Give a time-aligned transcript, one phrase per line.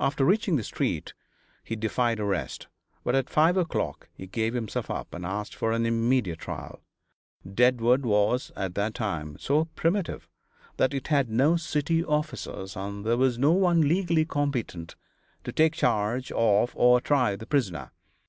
[0.00, 1.14] After reaching the street
[1.62, 2.66] he defied arrest,
[3.04, 6.82] but at five o'clock he gave himself up and asked for an immediate trial.
[7.48, 10.26] Deadwood was, at that time, so primitive
[10.76, 14.96] that it had no city officers, and there was no one legally competent
[15.44, 17.92] to take charge of or try the prisoner.